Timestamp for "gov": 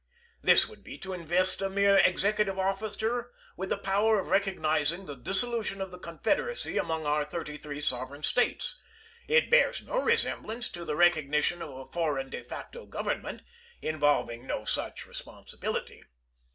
12.87-13.15